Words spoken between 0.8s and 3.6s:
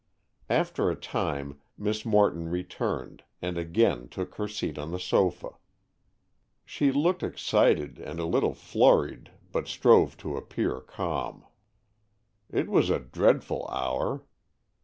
a time, Miss Morton returned, and